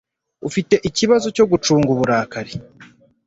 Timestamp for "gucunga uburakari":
1.51-2.53